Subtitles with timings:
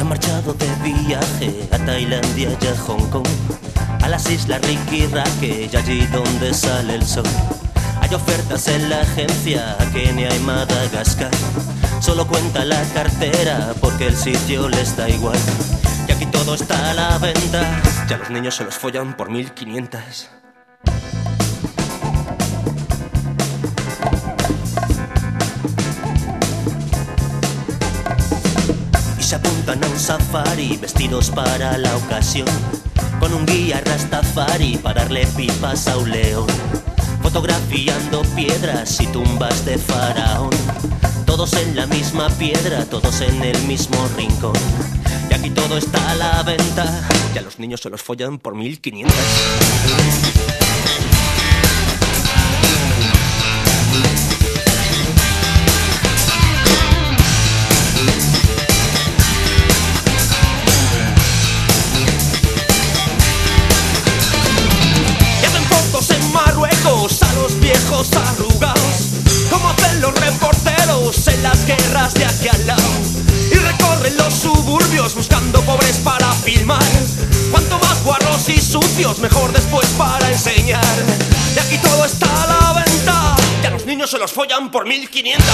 [0.00, 3.28] Se marchado de viaje a Tailandia y a Hong Kong,
[4.02, 7.26] a las islas Ricky Raque y allí donde sale el sol.
[8.00, 11.30] Hay ofertas en la agencia a Kenia y Madagascar.
[12.00, 15.38] Solo cuenta la cartera porque el sitio les da igual.
[16.08, 17.82] Y aquí todo está a la venta.
[18.08, 20.39] Ya los niños se los follan por 1500.
[29.30, 32.48] Se apuntan a un safari vestidos para la ocasión.
[33.20, 36.48] Con un guía rastafari para darle pipas a un león.
[37.22, 40.50] Fotografiando piedras y tumbas de faraón.
[41.26, 44.56] Todos en la misma piedra, todos en el mismo rincón.
[45.30, 47.08] Y aquí todo está a la venta.
[47.32, 50.39] Ya los niños se los follan por 1500.
[75.14, 76.82] Buscando pobres para filmar.
[77.50, 80.84] Cuanto más guarros y sucios, mejor después para enseñar.
[81.54, 85.46] Y aquí todo está a la venta, ya los niños se los follan por 1500.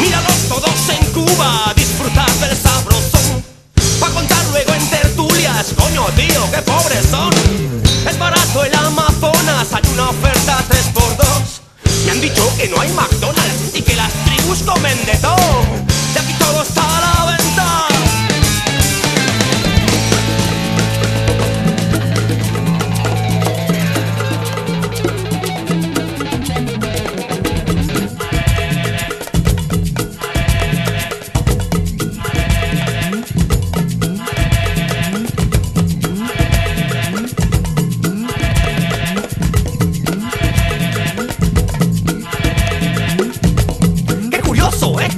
[0.00, 1.72] Míralos todos en Cuba,
[14.42, 15.12] tribus comen de
[16.20, 17.41] aquí todo está a la venta.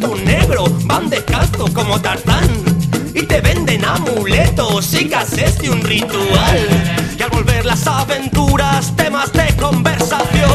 [0.04, 2.46] Estos negros van descalzos como Tarzán
[3.14, 6.58] y te venden amuletos y gases de un ritual.
[7.18, 10.52] Y al volver las aventuras, temas de conversación.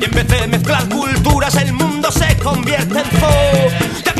[0.00, 4.11] Y en vez de mezclar culturas, el mundo se convierte en zoo.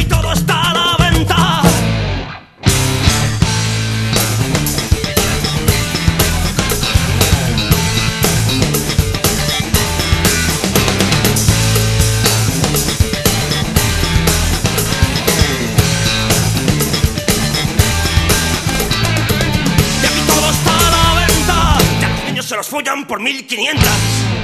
[22.53, 24.42] Se los follan por 1500.